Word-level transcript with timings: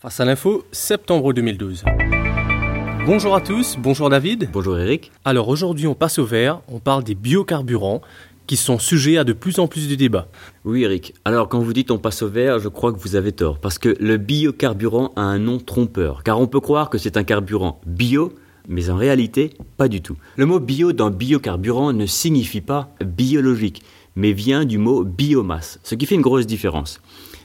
Face 0.00 0.18
à 0.18 0.24
l'info, 0.24 0.64
septembre 0.72 1.34
2012. 1.34 1.84
Bonjour 3.04 3.34
à 3.34 3.42
tous, 3.42 3.76
bonjour 3.78 4.08
David. 4.08 4.48
Bonjour 4.50 4.78
Eric. 4.78 5.12
Alors 5.26 5.50
aujourd'hui 5.50 5.86
on 5.86 5.94
passe 5.94 6.18
au 6.18 6.24
vert, 6.24 6.62
on 6.68 6.78
parle 6.78 7.04
des 7.04 7.14
biocarburants 7.14 8.00
qui 8.46 8.56
sont 8.56 8.78
sujets 8.78 9.18
à 9.18 9.24
de 9.24 9.34
plus 9.34 9.58
en 9.58 9.66
plus 9.66 9.90
de 9.90 9.94
débats. 9.96 10.28
Oui 10.64 10.84
Eric, 10.84 11.12
alors 11.26 11.50
quand 11.50 11.60
vous 11.60 11.74
dites 11.74 11.90
on 11.90 11.98
passe 11.98 12.22
au 12.22 12.30
vert, 12.30 12.60
je 12.60 12.68
crois 12.68 12.94
que 12.94 12.98
vous 12.98 13.14
avez 13.14 13.32
tort, 13.32 13.58
parce 13.58 13.78
que 13.78 13.94
le 14.00 14.16
biocarburant 14.16 15.12
a 15.16 15.20
un 15.20 15.38
nom 15.38 15.58
trompeur, 15.58 16.22
car 16.22 16.40
on 16.40 16.46
peut 16.46 16.60
croire 16.60 16.88
que 16.88 16.96
c'est 16.96 17.18
un 17.18 17.24
carburant 17.24 17.78
bio, 17.84 18.32
mais 18.68 18.88
en 18.88 18.96
réalité, 18.96 19.50
pas 19.76 19.88
du 19.88 20.00
tout. 20.00 20.16
Le 20.36 20.46
mot 20.46 20.60
bio 20.60 20.94
dans 20.94 21.10
biocarburant 21.10 21.92
ne 21.92 22.06
signifie 22.06 22.62
pas 22.62 22.88
biologique, 23.04 23.82
mais 24.16 24.32
vient 24.32 24.64
du 24.64 24.78
mot 24.78 25.04
biomasse, 25.04 25.78
ce 25.82 25.94
qui 25.94 26.06
fait 26.06 26.14
une 26.14 26.22
grosse 26.22 26.46
différence. 26.46 27.02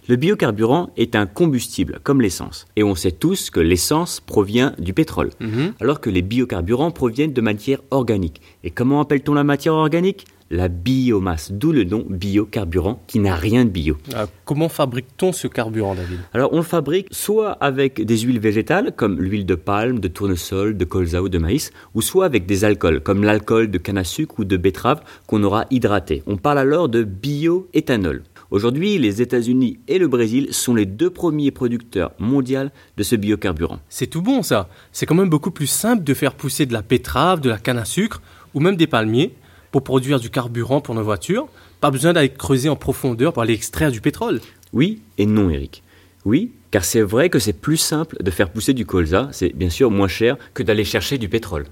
Le 0.08 0.18
biocarburant 0.18 0.92
est 0.98 1.16
un 1.16 1.26
combustible, 1.26 2.00
comme 2.04 2.22
l'essence. 2.22 2.68
Et 2.76 2.84
on 2.84 2.94
sait 2.94 3.12
tous 3.12 3.50
que 3.50 3.60
l'essence 3.60 4.20
provient 4.20 4.73
du 4.78 4.94
pétrole, 4.94 5.31
Mhm. 5.40 5.73
alors 5.81 6.00
que 6.00 6.12
les 6.12 6.22
biocarburants 6.22 6.91
proviennent 6.91 7.34
de 7.34 7.41
matière 7.41 7.81
organique. 7.90 8.40
Et 8.64 8.70
comment 8.70 9.02
appelle-t-on 9.02 9.34
la 9.34 9.44
matière 9.44 9.73
organique? 9.73 10.26
La 10.52 10.68
biomasse, 10.68 11.52
d'où 11.52 11.72
le 11.72 11.86
nom 11.86 12.05
biocarburant 12.08 13.02
qui 13.08 13.18
n'a 13.18 13.34
rien 13.36 13.66
de 13.66 13.72
bio. 13.72 13.98
Ah, 14.14 14.28
comment 14.45 14.70
fabrique-t-on 14.70 15.31
ce 15.34 15.48
carburant 15.48 15.95
David? 15.95 16.20
Alors 16.36 16.53
on 16.53 16.58
le 16.58 16.62
fabrique 16.64 17.08
soit 17.09 17.53
avec 17.53 18.06
des 18.06 18.20
huiles 18.20 18.40
végétales 18.40 18.94
comme 18.95 19.20
l'huile 19.20 19.48
de 19.48 19.56
palme, 19.56 19.98
de 20.00 20.08
tournesol, 20.08 20.78
de 20.78 20.86
colza 20.86 21.23
ou 21.23 21.30
de 21.30 21.40
maïs, 21.40 21.72
ou 21.95 22.03
soit 22.03 22.26
avec 22.26 22.45
des 22.45 22.64
alcools 22.64 23.02
comme 23.02 23.23
l'alcool 23.23 23.72
de 23.72 23.80
canne 23.80 23.98
à 23.98 24.03
sucre 24.03 24.36
ou 24.42 24.45
de 24.45 24.56
betterave 24.56 25.02
qu'on 25.26 25.42
aura 25.44 25.66
hydraté. 25.72 26.22
On 26.28 26.38
parle 26.38 26.59
alors 26.59 26.90
de 26.90 27.03
bioéthanol. 27.03 28.22
Aujourd'hui, 28.52 28.98
les 28.99 29.22
États-Unis 29.22 29.80
et 29.88 29.98
le 29.98 30.08
Brésil 30.08 30.49
sont 30.52 30.76
les 30.76 30.86
deux 30.86 31.09
premiers 31.09 31.52
producteurs 31.52 32.12
mondiaux 32.20 32.70
de 32.95 33.03
ce 33.03 33.16
biocarburant. 33.16 33.80
C'est 33.90 34.08
tout 34.08 34.22
bon 34.22 34.44
ça. 34.44 34.70
C'est 34.91 35.05
quand 35.05 35.16
même 35.16 35.30
beaucoup 35.30 35.52
plus 35.52 35.67
simple 35.67 36.03
de 36.03 36.13
faire 36.13 36.36
pousser 36.36 36.66
de 36.66 36.73
la 36.73 36.83
betterave, 36.83 37.42
de 37.42 37.50
la 37.50 37.58
canne 37.58 37.80
à 37.80 37.86
sucre 37.86 38.22
ou 38.53 38.59
même 38.59 38.75
des 38.75 38.88
palmiers 38.88 39.33
pour 39.72 39.83
produire 39.83 40.20
du 40.20 40.30
carburant 40.30 40.80
pour 40.80 40.94
nos 40.94 41.03
voitures. 41.03 41.47
Pas 41.81 41.92
besoin 41.92 42.14
d'aller 42.14 42.30
creuser 42.30 42.70
en 42.70 42.75
profondeur 42.75 43.33
pour 43.33 43.42
aller 43.42 43.53
extraire 43.53 43.92
du 43.92 44.00
pétrole. 44.00 44.42
Oui 44.73 45.02
et 45.17 45.25
non, 45.25 45.50
Eric. 45.50 45.81
Oui, 46.23 46.52
car 46.72 46.86
c'est 46.86 47.02
vrai 47.02 47.30
que 47.30 47.39
c'est 47.39 47.53
plus 47.53 47.77
simple 47.77 48.22
de 48.22 48.31
faire 48.31 48.50
pousser 48.50 48.73
du 48.73 48.86
colza, 48.86 49.30
c'est 49.31 49.55
bien 49.55 49.70
sûr 49.70 49.92
moins 49.92 50.08
cher 50.08 50.38
que 50.53 50.64
d'aller 50.64 50.83
chercher 50.83 51.17
du 51.17 51.30
pétrole. 51.30 51.66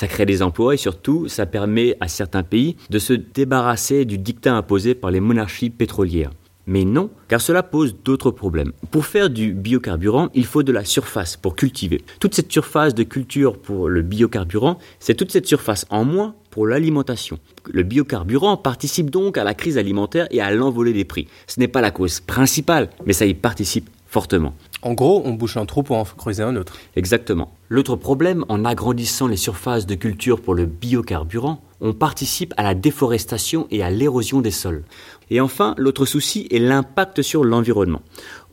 Ça 0.00 0.08
crée 0.08 0.24
des 0.24 0.40
emplois 0.40 0.72
et 0.72 0.78
surtout, 0.78 1.28
ça 1.28 1.44
permet 1.44 1.94
à 2.00 2.08
certains 2.08 2.42
pays 2.42 2.74
de 2.88 2.98
se 2.98 3.12
débarrasser 3.12 4.06
du 4.06 4.16
dictat 4.16 4.56
imposé 4.56 4.94
par 4.94 5.10
les 5.10 5.20
monarchies 5.20 5.68
pétrolières. 5.68 6.30
Mais 6.66 6.86
non, 6.86 7.10
car 7.28 7.42
cela 7.42 7.62
pose 7.62 7.94
d'autres 8.02 8.30
problèmes. 8.30 8.72
Pour 8.90 9.04
faire 9.04 9.28
du 9.28 9.52
biocarburant, 9.52 10.30
il 10.32 10.46
faut 10.46 10.62
de 10.62 10.72
la 10.72 10.86
surface 10.86 11.36
pour 11.36 11.54
cultiver. 11.54 12.00
Toute 12.18 12.34
cette 12.34 12.50
surface 12.50 12.94
de 12.94 13.02
culture 13.02 13.58
pour 13.58 13.90
le 13.90 14.00
biocarburant, 14.00 14.78
c'est 15.00 15.14
toute 15.14 15.32
cette 15.32 15.46
surface 15.46 15.84
en 15.90 16.06
moins 16.06 16.34
pour 16.48 16.66
l'alimentation. 16.66 17.38
Le 17.70 17.82
biocarburant 17.82 18.56
participe 18.56 19.10
donc 19.10 19.36
à 19.36 19.44
la 19.44 19.52
crise 19.52 19.76
alimentaire 19.76 20.28
et 20.30 20.40
à 20.40 20.50
l'envolée 20.50 20.94
des 20.94 21.04
prix. 21.04 21.28
Ce 21.46 21.60
n'est 21.60 21.68
pas 21.68 21.82
la 21.82 21.90
cause 21.90 22.20
principale, 22.20 22.88
mais 23.04 23.12
ça 23.12 23.26
y 23.26 23.34
participe 23.34 23.90
fortement. 24.10 24.54
En 24.82 24.92
gros, 24.92 25.22
on 25.24 25.32
bouche 25.32 25.56
un 25.56 25.66
trou 25.66 25.82
pour 25.84 25.96
en 25.96 26.04
creuser 26.04 26.42
un 26.42 26.56
autre. 26.56 26.76
Exactement. 26.96 27.52
L'autre 27.68 27.94
problème, 27.94 28.44
en 28.48 28.64
agrandissant 28.64 29.28
les 29.28 29.36
surfaces 29.36 29.86
de 29.86 29.94
culture 29.94 30.40
pour 30.40 30.54
le 30.54 30.66
biocarburant, 30.66 31.62
on 31.80 31.92
participe 31.92 32.52
à 32.56 32.64
la 32.64 32.74
déforestation 32.74 33.68
et 33.70 33.82
à 33.82 33.90
l'érosion 33.90 34.40
des 34.40 34.50
sols. 34.50 34.82
Et 35.30 35.40
enfin, 35.40 35.74
l'autre 35.78 36.06
souci 36.06 36.48
est 36.50 36.58
l'impact 36.58 37.22
sur 37.22 37.44
l'environnement. 37.44 38.02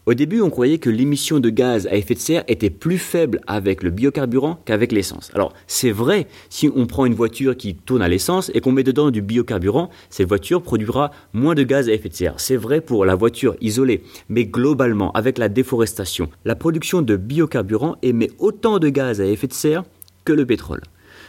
Au 0.08 0.14
début, 0.14 0.40
on 0.40 0.50
croyait 0.50 0.78
que 0.78 0.90
l'émission 0.90 1.42
de 1.42 1.50
gaz 1.50 1.86
à 1.88 1.96
effet 1.96 2.14
de 2.14 2.20
serre 2.20 2.46
était 2.48 2.70
plus 2.70 2.98
faible 2.98 3.42
avec 3.46 3.84
le 3.84 3.90
biocarburant 3.90 4.58
qu'avec 4.64 4.94
l'essence. 4.94 5.30
Alors, 5.34 5.52
c'est 5.68 5.92
vrai, 5.92 6.28
si 6.50 6.72
on 6.74 6.86
prend 6.86 7.06
une 7.06 7.14
voiture 7.14 7.58
qui 7.58 7.76
tourne 7.76 8.02
à 8.02 8.08
l'essence 8.08 8.50
et 8.54 8.62
qu'on 8.62 8.72
met 8.72 8.84
dedans 8.84 9.12
du 9.12 9.22
biocarburant, 9.22 9.90
cette 10.10 10.30
voiture 10.30 10.62
produira 10.62 11.12
moins 11.34 11.56
de 11.56 11.64
gaz 11.64 11.90
à 11.90 11.92
effet 11.92 12.08
de 12.08 12.14
serre. 12.14 12.36
C'est 12.38 12.56
vrai 12.56 12.80
pour 12.80 13.04
la 13.04 13.16
voiture 13.16 13.58
isolée, 13.60 14.02
mais 14.30 14.46
globalement, 14.46 15.12
avec 15.12 15.38
la 15.38 15.50
déforestation, 15.50 16.30
la 16.46 16.56
production 16.56 17.02
de 17.02 17.18
biocarburant 17.18 17.98
émet 18.02 18.32
autant 18.40 18.80
de 18.80 18.88
gaz 18.88 19.20
à 19.20 19.26
effet 19.26 19.48
de 19.48 19.54
serre 19.54 19.84
que 20.24 20.32
le 20.32 20.46
pétrole. 20.46 20.84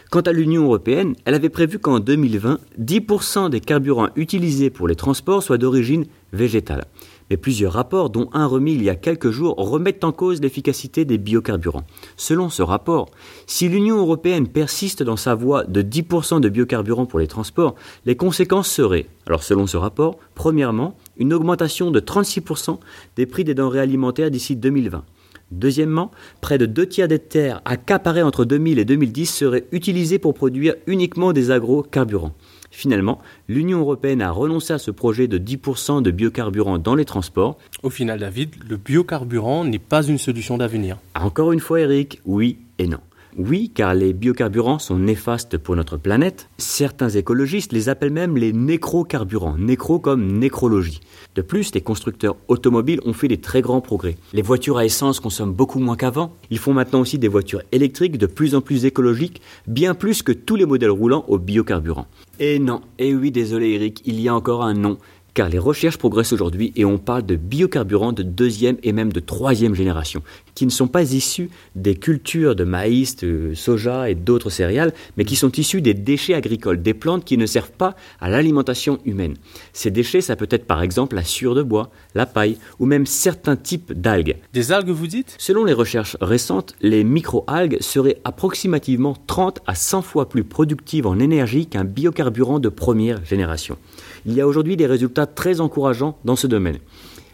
Quant 0.09 0.21
à 0.21 0.31
l'Union 0.31 0.63
européenne, 0.63 1.15
elle 1.25 1.35
avait 1.35 1.49
prévu 1.49 1.79
qu'en 1.79 1.99
2020, 1.99 2.59
10% 2.79 3.49
des 3.49 3.59
carburants 3.59 4.09
utilisés 4.15 4.69
pour 4.69 4.87
les 4.87 4.95
transports 4.95 5.43
soient 5.43 5.57
d'origine 5.57 6.05
végétale. 6.33 6.85
Mais 7.29 7.37
plusieurs 7.37 7.73
rapports, 7.73 8.09
dont 8.09 8.29
un 8.33 8.45
remis 8.45 8.73
il 8.73 8.83
y 8.83 8.89
a 8.89 8.95
quelques 8.95 9.29
jours, 9.29 9.55
remettent 9.57 10.03
en 10.03 10.11
cause 10.11 10.41
l'efficacité 10.41 11.05
des 11.05 11.17
biocarburants. 11.17 11.85
Selon 12.17 12.49
ce 12.49 12.61
rapport, 12.61 13.09
si 13.45 13.69
l'Union 13.69 13.97
européenne 13.97 14.47
persiste 14.47 15.03
dans 15.03 15.17
sa 15.17 15.35
voie 15.35 15.63
de 15.63 15.81
10% 15.81 16.39
de 16.39 16.49
biocarburants 16.49 17.05
pour 17.05 17.19
les 17.19 17.27
transports, 17.27 17.75
les 18.05 18.15
conséquences 18.15 18.69
seraient, 18.69 19.07
alors 19.27 19.43
selon 19.43 19.67
ce 19.67 19.77
rapport, 19.77 20.17
premièrement, 20.35 20.97
une 21.17 21.33
augmentation 21.33 21.91
de 21.91 21.99
36% 21.99 22.79
des 23.15 23.25
prix 23.25 23.43
des 23.43 23.53
denrées 23.53 23.79
alimentaires 23.79 24.31
d'ici 24.31 24.55
2020. 24.55 25.03
Deuxièmement, 25.51 26.11
près 26.41 26.57
de 26.59 26.67
deux 26.67 26.85
tiers 26.85 27.07
des 27.07 27.19
terres 27.19 27.61
accaparées 27.65 28.21
entre 28.21 28.45
2000 28.45 28.77
et 28.77 28.85
2010 28.85 29.25
seraient 29.25 29.65
utilisées 29.71 30.19
pour 30.19 30.35
produire 30.35 30.75
uniquement 30.85 31.33
des 31.33 31.49
agrocarburants. 31.49 32.35
Finalement, 32.71 33.19
l'Union 33.47 33.79
européenne 33.79 34.21
a 34.21 34.31
renoncé 34.31 34.73
à 34.73 34.77
ce 34.77 34.91
projet 34.91 35.27
de 35.27 35.37
10% 35.37 36.01
de 36.01 36.11
biocarburants 36.11 36.77
dans 36.77 36.95
les 36.95 37.05
transports. 37.05 37.57
Au 37.83 37.89
final, 37.89 38.19
David, 38.19 38.55
le 38.69 38.77
biocarburant 38.77 39.65
n'est 39.65 39.79
pas 39.79 40.03
une 40.03 40.17
solution 40.17 40.57
d'avenir. 40.57 40.97
Encore 41.15 41.51
une 41.51 41.59
fois, 41.59 41.81
Eric, 41.81 42.21
oui 42.25 42.59
et 42.77 42.87
non. 42.87 42.99
Oui, 43.37 43.71
car 43.73 43.93
les 43.93 44.13
biocarburants 44.13 44.79
sont 44.79 44.97
néfastes 44.97 45.57
pour 45.57 45.75
notre 45.75 45.97
planète. 45.97 46.49
Certains 46.57 47.09
écologistes 47.09 47.71
les 47.71 47.87
appellent 47.87 48.11
même 48.11 48.37
les 48.37 48.51
nécrocarburants, 48.53 49.55
nécro 49.57 49.99
comme 49.99 50.39
nécrologie. 50.39 50.99
De 51.35 51.43
plus, 51.43 51.73
les 51.73 51.81
constructeurs 51.81 52.37
automobiles 52.47 52.99
ont 53.05 53.13
fait 53.13 53.27
des 53.27 53.37
très 53.39 53.61
grands 53.61 53.81
progrès. 53.81 54.17
Les 54.33 54.41
voitures 54.41 54.77
à 54.77 54.85
essence 54.85 55.19
consomment 55.19 55.53
beaucoup 55.53 55.79
moins 55.79 55.95
qu'avant. 55.95 56.33
Ils 56.49 56.57
font 56.57 56.73
maintenant 56.73 57.01
aussi 57.01 57.19
des 57.19 57.27
voitures 57.27 57.61
électriques 57.71 58.17
de 58.17 58.25
plus 58.25 58.55
en 58.55 58.61
plus 58.61 58.85
écologiques, 58.85 59.41
bien 59.67 59.93
plus 59.93 60.23
que 60.23 60.31
tous 60.31 60.55
les 60.55 60.65
modèles 60.65 60.89
roulants 60.89 61.25
au 61.27 61.37
biocarburant. 61.37 62.07
Et 62.41 62.57
non, 62.57 62.79
et 62.97 63.13
oui, 63.13 63.31
désolé 63.31 63.71
Eric, 63.71 64.01
il 64.05 64.19
y 64.21 64.29
a 64.29 64.35
encore 64.35 64.63
un 64.63 64.73
non 64.73 64.97
car 65.33 65.49
les 65.49 65.59
recherches 65.59 65.97
progressent 65.97 66.33
aujourd'hui 66.33 66.73
et 66.75 66.85
on 66.85 66.97
parle 66.97 67.25
de 67.25 67.35
biocarburants 67.35 68.13
de 68.13 68.23
deuxième 68.23 68.77
et 68.83 68.91
même 68.91 69.11
de 69.11 69.19
troisième 69.19 69.75
génération, 69.75 70.21
qui 70.55 70.65
ne 70.65 70.71
sont 70.71 70.87
pas 70.87 71.13
issus 71.13 71.49
des 71.75 71.95
cultures 71.95 72.55
de 72.55 72.63
maïs, 72.63 73.15
de 73.17 73.53
soja 73.53 74.09
et 74.09 74.15
d'autres 74.15 74.49
céréales, 74.49 74.93
mais 75.17 75.25
qui 75.25 75.35
sont 75.35 75.51
issus 75.51 75.81
des 75.81 75.93
déchets 75.93 76.33
agricoles, 76.33 76.81
des 76.81 76.93
plantes 76.93 77.25
qui 77.25 77.37
ne 77.37 77.45
servent 77.45 77.71
pas 77.71 77.95
à 78.19 78.29
l'alimentation 78.29 78.99
humaine. 79.05 79.35
Ces 79.73 79.91
déchets, 79.91 80.21
ça 80.21 80.35
peut 80.35 80.47
être 80.49 80.65
par 80.65 80.81
exemple 80.83 81.15
la 81.15 81.23
sciure 81.23 81.55
de 81.55 81.63
bois, 81.63 81.91
la 82.15 82.25
paille 82.25 82.57
ou 82.79 82.85
même 82.85 83.05
certains 83.05 83.55
types 83.55 83.93
d'algues. 83.93 84.37
Des 84.53 84.71
algues, 84.71 84.89
vous 84.89 85.07
dites? 85.07 85.35
Selon 85.37 85.65
les 85.65 85.73
recherches 85.73 86.17
récentes, 86.21 86.75
les 86.81 87.03
microalgues 87.03 87.77
seraient 87.81 88.17
approximativement 88.23 89.15
30 89.27 89.59
à 89.67 89.75
100 89.75 90.01
fois 90.01 90.29
plus 90.29 90.43
productives 90.43 91.07
en 91.07 91.19
énergie 91.19 91.67
qu'un 91.67 91.85
biocarburant 91.85 92.59
de 92.59 92.69
première 92.69 93.23
génération. 93.25 93.77
Il 94.25 94.33
y 94.33 94.41
a 94.41 94.47
aujourd'hui 94.47 94.75
des 94.75 94.85
résultats 94.85 95.18
très 95.27 95.61
encourageants 95.61 96.17
dans 96.25 96.35
ce 96.35 96.47
domaine. 96.47 96.79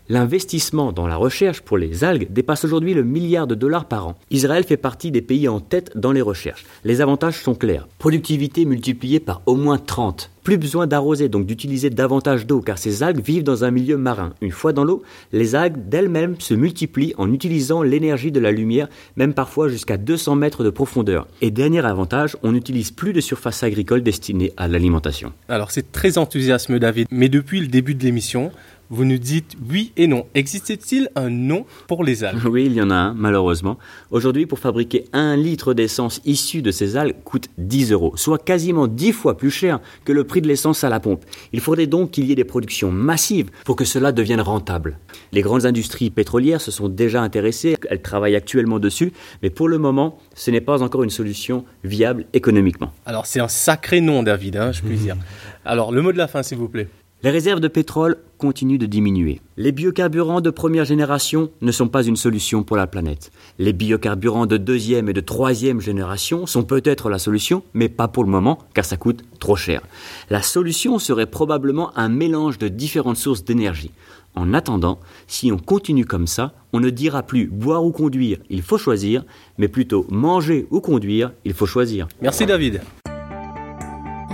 L'investissement 0.07 0.91
dans 0.91 1.07
la 1.07 1.15
recherche 1.15 1.61
pour 1.61 1.79
les 1.79 2.03
algues 2.03 2.27
dépasse 2.31 2.63
aujourd'hui 2.63 2.93
le 2.93 3.03
milliard 3.03 3.47
de 3.47 3.55
dollars 3.55 3.85
par 3.85 4.07
an. 4.07 4.15
Israël 4.29 4.63
fait 4.63 4.77
partie 4.77 5.09
des 5.09 5.23
pays 5.23 5.47
en 5.47 5.59
tête 5.59 5.97
dans 5.97 6.11
les 6.11 6.21
recherches. 6.21 6.63
Les 6.83 7.01
avantages 7.01 7.41
sont 7.41 7.55
clairs. 7.55 7.87
Productivité 7.97 8.65
multipliée 8.65 9.19
par 9.19 9.41
au 9.47 9.55
moins 9.55 9.79
30. 9.79 10.29
Plus 10.43 10.59
besoin 10.59 10.85
d'arroser, 10.85 11.27
donc 11.27 11.47
d'utiliser 11.47 11.89
davantage 11.89 12.45
d'eau, 12.45 12.61
car 12.61 12.77
ces 12.77 13.01
algues 13.01 13.25
vivent 13.25 13.41
dans 13.41 13.63
un 13.63 13.71
milieu 13.71 13.97
marin. 13.97 14.35
Une 14.41 14.51
fois 14.51 14.73
dans 14.73 14.83
l'eau, 14.83 15.01
les 15.33 15.55
algues 15.55 15.89
d'elles-mêmes 15.89 16.35
se 16.37 16.53
multiplient 16.53 17.15
en 17.17 17.33
utilisant 17.33 17.81
l'énergie 17.81 18.31
de 18.31 18.39
la 18.39 18.51
lumière, 18.51 18.87
même 19.15 19.33
parfois 19.33 19.69
jusqu'à 19.69 19.97
200 19.97 20.35
mètres 20.35 20.63
de 20.63 20.69
profondeur. 20.69 21.25
Et 21.41 21.49
dernier 21.49 21.83
avantage, 21.83 22.37
on 22.43 22.51
n'utilise 22.51 22.91
plus 22.91 23.11
de 23.11 23.21
surface 23.21 23.63
agricole 23.63 24.03
destinée 24.03 24.53
à 24.55 24.67
l'alimentation. 24.67 25.33
Alors 25.49 25.71
c'est 25.71 25.91
très 25.91 26.19
enthousiasme 26.19 26.77
David, 26.77 27.07
mais 27.09 27.27
depuis 27.27 27.59
le 27.59 27.65
début 27.65 27.95
de 27.95 28.03
l'émission, 28.03 28.51
vous 28.89 29.05
nous 29.05 29.17
dites 29.17 29.55
oui 29.69 29.91
et 29.97 30.07
non. 30.07 30.25
Existait-il 30.35 31.09
un 31.15 31.29
non 31.29 31.65
pour 31.87 32.03
les 32.03 32.23
algues? 32.23 32.45
Oui, 32.45 32.65
il 32.65 32.73
y 32.73 32.81
en 32.81 32.91
a 32.91 32.95
un, 32.95 33.13
malheureusement. 33.13 33.77
Aujourd'hui, 34.11 34.45
pour 34.45 34.59
fabriquer 34.59 35.05
un 35.13 35.35
litre 35.35 35.73
d'essence 35.73 36.21
issue 36.25 36.61
de 36.61 36.71
ces 36.71 36.95
algues 36.95 37.15
coûte 37.23 37.49
10 37.57 37.91
euros, 37.91 38.13
soit 38.15 38.37
quasiment 38.37 38.87
10 38.87 39.11
fois 39.11 39.37
plus 39.37 39.51
cher 39.51 39.79
que 40.03 40.11
le 40.11 40.23
prix 40.23 40.41
de 40.41 40.47
l'essence 40.47 40.83
à 40.83 40.89
la 40.89 40.99
pompe. 40.99 41.25
Il 41.53 41.59
faudrait 41.59 41.87
donc 41.87 42.11
qu'il 42.11 42.25
y 42.25 42.31
ait 42.31 42.35
des 42.35 42.43
productions 42.43 42.91
massives 42.91 43.49
pour 43.65 43.75
que 43.75 43.85
cela 43.85 44.11
devienne 44.11 44.41
rentable. 44.41 44.99
Les 45.31 45.41
grandes 45.41 45.65
industries 45.65 46.09
pétrolières 46.09 46.61
se 46.61 46.71
sont 46.71 46.89
déjà 46.89 47.21
intéressées, 47.21 47.77
elles 47.89 48.01
travaillent 48.01 48.35
actuellement 48.35 48.79
dessus, 48.79 49.13
mais 49.41 49.49
pour 49.49 49.67
le 49.67 49.77
moment, 49.77 50.19
ce 50.33 50.51
n'est 50.51 50.61
pas 50.61 50.83
encore 50.83 51.03
une 51.03 51.09
solution 51.09 51.65
viable 51.83 52.25
économiquement. 52.33 52.91
Alors 53.05 53.25
c'est 53.25 53.39
un 53.39 53.47
sacré 53.47 54.01
non 54.01 54.23
David, 54.23 54.57
hein, 54.57 54.71
je 54.71 54.81
puis 54.81 54.97
dire. 54.97 55.17
Alors 55.65 55.91
le 55.91 56.01
mot 56.01 56.11
de 56.11 56.17
la 56.17 56.27
fin 56.27 56.43
s'il 56.43 56.57
vous 56.57 56.69
plaît. 56.69 56.87
Les 57.25 57.31
réserves 57.31 57.59
de 57.59 57.67
pétrole 57.67 58.17
continuent 58.37 58.77
de 58.77 58.85
diminuer. 58.85 59.41
Les 59.57 59.71
biocarburants 59.71 60.41
de 60.41 60.51
première 60.51 60.85
génération 60.85 61.49
ne 61.59 61.71
sont 61.71 61.87
pas 61.87 62.03
une 62.03 62.17
solution 62.17 62.61
pour 62.61 62.77
la 62.77 62.85
planète. 62.85 63.31
Les 63.57 63.73
biocarburants 63.73 64.45
de 64.45 64.57
deuxième 64.57 65.09
et 65.09 65.13
de 65.13 65.21
troisième 65.21 65.81
génération 65.81 66.45
sont 66.45 66.61
peut-être 66.61 67.09
la 67.09 67.17
solution, 67.17 67.63
mais 67.73 67.89
pas 67.89 68.07
pour 68.07 68.25
le 68.25 68.29
moment, 68.29 68.59
car 68.75 68.85
ça 68.85 68.95
coûte 68.95 69.23
trop 69.39 69.55
cher. 69.55 69.81
La 70.29 70.43
solution 70.43 70.99
serait 70.99 71.25
probablement 71.25 71.97
un 71.97 72.09
mélange 72.09 72.59
de 72.59 72.67
différentes 72.67 73.17
sources 73.17 73.43
d'énergie. 73.43 73.89
En 74.35 74.53
attendant, 74.53 74.99
si 75.25 75.51
on 75.51 75.57
continue 75.57 76.05
comme 76.05 76.27
ça, 76.27 76.53
on 76.73 76.79
ne 76.79 76.91
dira 76.91 77.23
plus 77.23 77.47
boire 77.47 77.83
ou 77.83 77.91
conduire, 77.91 78.37
il 78.51 78.61
faut 78.61 78.77
choisir, 78.77 79.23
mais 79.57 79.67
plutôt 79.67 80.05
manger 80.11 80.67
ou 80.69 80.79
conduire, 80.79 81.31
il 81.43 81.53
faut 81.53 81.65
choisir. 81.65 82.07
Merci 82.21 82.45
David. 82.45 82.81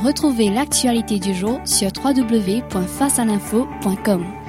Retrouvez 0.03 0.49
l'actualité 0.49 1.19
du 1.19 1.35
jour 1.35 1.59
sur 1.63 1.91
www.facealinfo.com. 2.03 4.40